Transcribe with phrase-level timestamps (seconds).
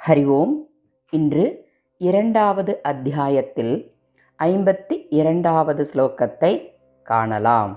[0.00, 0.68] ஹரி ஓம்
[1.12, 1.44] இன்று
[2.00, 3.74] இரண்டாவது அத்தியாயத்தில்
[4.38, 6.52] ஐம்பத்தி இரண்டாவது ஸ்லோகத்தை
[7.06, 7.74] காணலாம்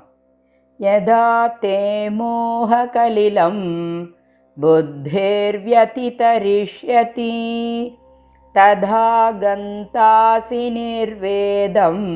[0.80, 1.26] யதா
[1.64, 1.80] தே
[2.18, 3.64] மோககலிலம்
[4.58, 7.34] புத்திர்வியதிதரிஷ்யதி
[8.56, 9.10] ததா
[9.42, 12.08] கந்தாசி நிர்வேதம்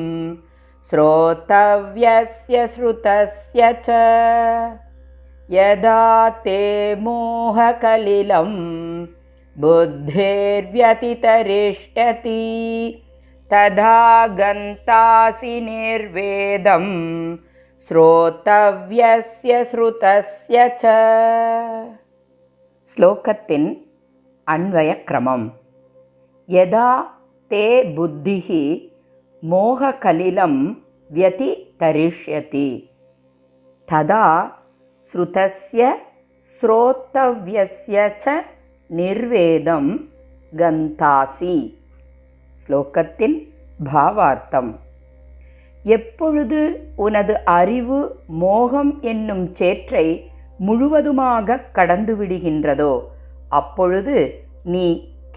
[0.88, 3.88] श्रोतव्यस्य श्रुतस्य च
[5.48, 6.60] यदा ते
[7.00, 8.50] मोहकलिलं
[9.61, 10.73] बुद्धिर्व्यतितरिष्ठति
[13.51, 14.01] तदा
[14.39, 16.85] गन्तासि निर्वेदं
[17.87, 20.83] श्रोतव्यस्य श्रुतस्य च।
[22.93, 23.67] श्लोकतिन्
[24.53, 25.43] अन्वयक्रमं
[26.55, 26.89] यदा
[27.51, 27.65] ते
[27.95, 28.49] बुद्धिः
[29.49, 30.55] मोहकलिलं
[31.17, 32.69] व्यतितरिष्यति
[33.91, 34.25] तदा
[35.11, 35.81] श्रुतस्य
[36.59, 38.25] श्रोतव्यस्य च
[38.89, 39.89] நிர்வேதம்
[40.55, 41.55] கந்தாசி.
[42.63, 43.37] ஸ்லோகத்தின்
[43.93, 44.71] பாவார்த்தம்.
[45.83, 46.59] எப்பொழுது
[46.95, 50.05] உனது அறிவு மோகம் என்னும் சேற்றை
[50.57, 52.93] முழுவதுமாக கடந்து விடுகின்றதோ
[53.49, 54.15] அப்பொழுது
[54.63, 54.87] நீ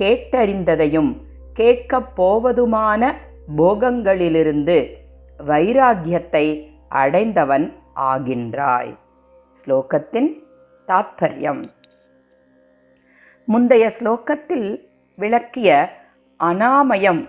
[0.01, 1.13] கேட்டறிந்ததையும்
[1.55, 3.15] கேட்கப் போவதுமான
[3.57, 4.79] போகங்களிலிருந்து
[5.47, 6.47] வைராக்கியத்தை
[6.89, 8.93] அடைந்தவன் ஆகின்றாய்.
[9.61, 10.31] ஸ்லோகத்தின்
[10.89, 11.63] தாத்பரியம்.
[13.45, 14.69] முந்தைய ஸ்லோகத்தில்
[15.19, 15.71] விளக்கிய
[16.41, 17.23] அனாமயம்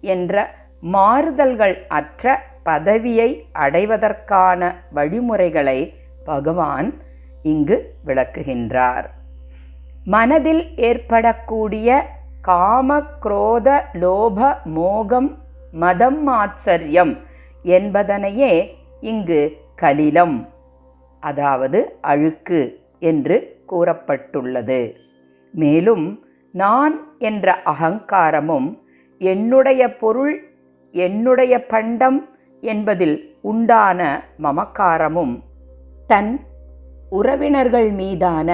[0.00, 0.34] என்ற
[0.82, 5.78] மாறுதல்கள் அற்ற பதவியை அடைவதற்கான வழிமுறைகளை
[6.24, 6.88] பகவான்
[7.42, 9.06] இங்கு விளக்குகின்றார்.
[10.04, 11.98] மனதில் ஏற்படக்கூடிய
[12.40, 15.30] காம குரோத லோப மோகம்
[15.72, 17.14] மதம் ஆச்சரியம்
[17.64, 18.52] என்பதனையே
[19.00, 19.40] இங்கு
[19.76, 20.36] கலிலம்
[21.22, 22.60] அதாவது அழுக்கு
[22.98, 23.36] என்று
[23.68, 24.80] கூறப்பட்டுள்ளது.
[25.56, 26.06] மேலும்
[26.54, 28.68] நான் என்ற அகங்காரமும்
[29.20, 30.34] என்னுடைய பொருள்
[30.94, 32.18] என்னுடைய பண்டம்
[32.62, 34.00] என்பதில் உண்டான
[34.42, 35.34] மமக்காரமும்
[36.06, 36.32] தன்
[37.10, 38.50] உறவினர்கள் மீதான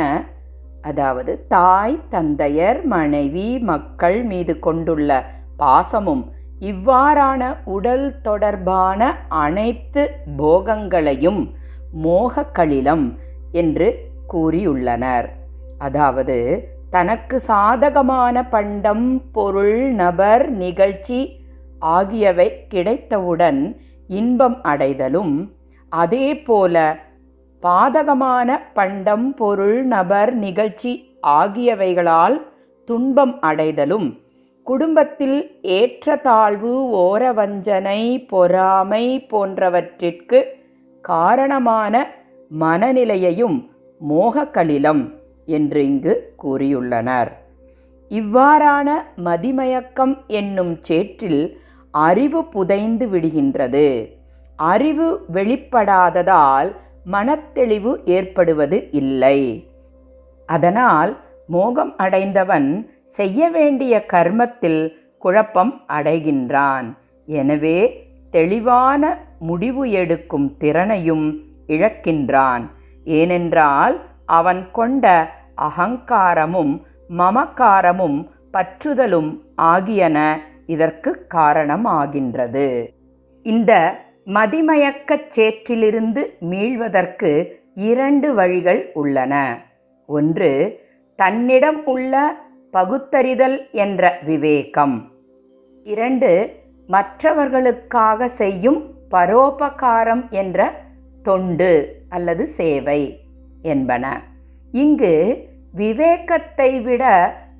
[0.80, 5.10] அதாவது தாய் தந்தையர் மனைவி மக்கள் மீது கொண்டுள்ள
[5.58, 6.24] பாசமும்
[6.60, 10.02] இவ்வாறான உடல் தொடர்பான அனைத்து
[10.36, 11.42] போகங்களையும்
[12.04, 13.06] மோகக்களிலம்
[13.52, 13.88] என்று
[14.32, 15.28] கூறியுள்ளனர்.
[15.78, 16.36] அதாவது
[16.94, 21.20] தனக்கு சாதகமான பண்டம் பொருள் நபர் நிகழ்ச்சி
[21.78, 23.76] ஆகியவை கிடைத்தவுடன்
[24.08, 25.52] இன்பம் அடைதலும்
[25.92, 26.76] அதேபோல
[27.62, 30.92] பாதகமான பண்டம் பொருள் நபர் நிகழ்ச்சி
[31.26, 32.36] ஆகியவைகளால்
[32.84, 34.20] துன்பம் அடைதலும்
[34.66, 40.40] குடும்பத்தில் ஏற்றத்தாழ்வு ஓரவஞ்சனை பொறாமை போன்றவற்றிற்கு
[41.04, 41.94] காரணமான
[42.60, 43.58] மனநிலையையும்
[44.00, 45.02] மோகக்கலிலம்.
[45.44, 47.32] என்று இங்கு கூறியுள்ளனர்.
[48.10, 48.88] இவ்வாறான
[49.24, 51.58] மதிமயக்கம் என்னும் சேற்றில்
[51.90, 54.12] அறிவு புதைந்து விடுகின்றது.
[54.56, 56.72] அறிவு வெளிப்படாததால்
[57.12, 59.68] மனத்தெளிவு ஏற்படுவது இல்லை.
[60.46, 61.16] அதனால்
[61.46, 66.96] மோகம் அடைந்தவன் செய்ய வேண்டிய கர்மத்தில் குழப்பம் அடைகின்றான்.
[67.26, 72.70] எனவே தெளிவான முடிவு எடுக்கும் திறனையும் இழக்கின்றான்.
[73.04, 74.00] ஏனென்றால்
[74.38, 75.06] அவன் கொண்ட
[75.62, 76.74] அகங்காரமும்
[77.18, 78.18] மமக்காரமும்
[78.52, 80.18] பற்றுதலும் ஆகியன
[80.66, 82.66] இதற்கு காரணமாகின்றது.
[83.42, 83.72] இந்த
[84.36, 87.30] மதிமயக்கச் சேற்றிலிருந்து மீள்வதற்கு
[87.74, 89.34] இரண்டு வழிகள் உள்ளன.
[90.08, 90.50] ஒன்று
[91.18, 92.14] தன்னிடம் உள்ள
[92.72, 94.96] பகுத்தறிதல் என்ற விவேகம்.
[95.84, 96.30] இரண்டு
[96.86, 100.60] மற்றவர்களுக்காக செய்யும் பரோபகாரம் என்ற
[101.22, 101.72] தொண்டு
[102.08, 103.00] அல்லது சேவை.
[103.62, 104.22] என்பன.
[104.72, 105.14] இங்கு
[105.72, 107.04] விவேகத்தை விட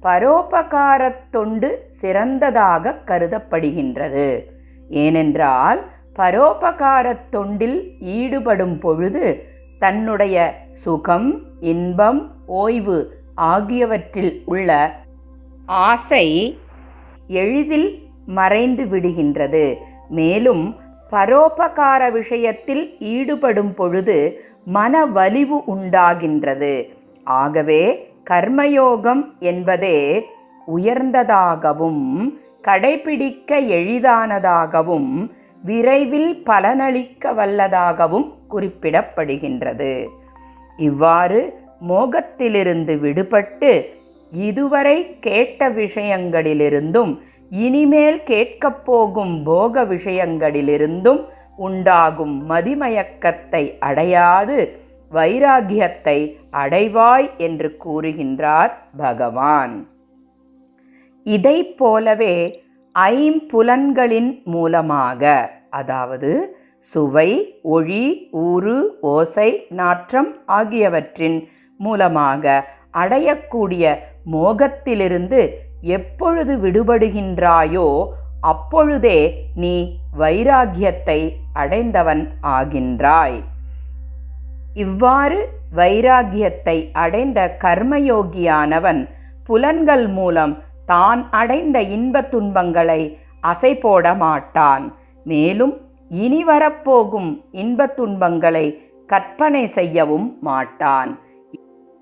[0.03, 4.45] பரோபகாரத்தொண்டு சிறந்ததாக கருதப்படுகின்றது.
[4.89, 5.81] ஏனென்றால்
[6.17, 9.43] பரோபகாரத் தொண்டில் ஈடுபடும் பொழுது
[9.79, 12.99] தன்னுடைய சுகம் இன்பம் ஓய்வு
[13.35, 15.01] ஆகியவற்றில் உள்ள
[15.67, 16.59] ஆசை
[17.26, 19.76] எளிதில் மறைந்து விடுகின்றது.
[20.09, 20.76] மேலும்
[21.11, 26.88] பரோபகார விஷயத்தில் ஈடுபடும் பொழுது மன வலிவு உண்டாகின்றது.
[27.25, 30.26] ஆகவே கர்மயோகம் என்பதே
[30.76, 35.31] உயர்ந்ததாகவும் கடைபிடிக்க எளிதானதாகவும்
[35.62, 40.06] விரைவில் பலனளிக்க வல்லதாகவும் குறிப்பிடப்படுகின்றது.
[40.76, 43.87] இவ்வாறு மோகத்திலிருந்து விடுபட்டு
[44.32, 47.19] இதுவரை கேட்ட விஷயங்களிலிருந்தும்
[47.50, 51.25] இனிமேல் கேட்கப் போகும் போக விஷயங்களிலிருந்தும்
[51.56, 54.81] உண்டாகும் மதிமயக்கத்தை அடையாது
[55.12, 59.87] வைராகியத்தை அடைவாய் என்று கூறுகின்றார் பகவான்.
[61.25, 62.64] இதைப் போலவே
[62.94, 73.96] ஐம்புலன்களின் மூலமாக அதாவது சுவை ஒளி ஊறு ஓசை நாற்றம் ஆகியவற்றின் மூலமாக அடையக்கூடிய
[74.32, 75.49] மோகத்திலிருந்து
[75.82, 78.12] எப்பொழுது விடுபடுகின்றாயோ
[78.50, 79.19] அப்பொழுதே
[79.55, 79.75] நீ
[80.19, 81.19] வைராகியத்தை
[81.53, 83.39] அடைந்தவன் ஆகின்றாய்.
[84.75, 85.39] இவ்வாறு
[85.77, 89.00] வைராகியத்தை அடைந்த கர்மயோகியானவன்
[89.44, 90.55] புலன்கள் மூலம்
[90.87, 94.95] தான் அடைந்த இன்பத் துன்பங்களை அசை போட மாட்டான்.
[95.25, 95.75] மேலும்
[96.09, 98.67] இனி வரப்போகும் இன்பத் துன்பங்களை
[99.06, 101.19] கற்பனை செய்யவும் மாட்டான்.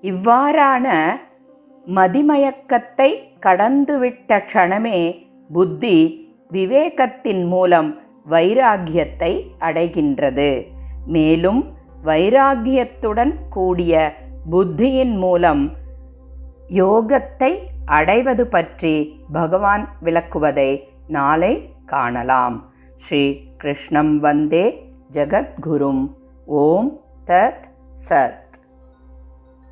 [0.03, 0.87] இவ்வாறான
[1.95, 3.09] மதிமயக்கத்தை
[3.45, 4.99] கடந்துவிட்ட க்ஷணமே
[5.53, 5.97] புத்தி
[6.51, 7.99] விவேகத்தின் மூலம்
[8.29, 10.67] வைராகியத்தை அடைகின்றது.
[11.05, 11.73] மேலும்
[12.05, 14.13] வைராகியத்துடன் கூடிய
[14.51, 15.71] புத்தியின் மூலம்
[16.69, 22.69] யோகத்தை அடைவது பற்றி பகவான் விளக்குவதை நாளை காணலாம்.
[22.95, 23.23] ஸ்ரீ
[23.57, 26.13] கிருஷ்ணம் வந்தே ஜகத்குரும்.
[26.45, 27.63] ஓம் தத்
[28.09, 28.50] சத்.